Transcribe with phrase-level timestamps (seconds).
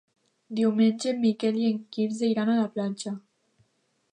[0.59, 3.15] Diumenge en Miquel i en Quirze iran a la platja.